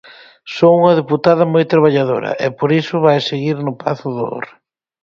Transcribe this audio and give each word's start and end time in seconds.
"Son 0.55 0.73
unha 0.81 0.97
deputada 1.01 1.51
moi 1.53 1.63
traballadora" 1.71 2.31
e 2.45 2.47
por 2.57 2.69
iso 2.81 2.95
vai 3.05 3.17
seguir 3.29 3.57
no 3.65 3.73
Pazo 3.81 4.07
do 4.17 4.23
Hórreo. 4.31 4.55